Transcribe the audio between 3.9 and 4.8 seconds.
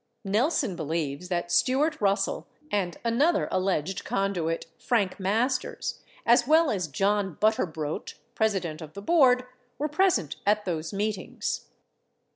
conduit,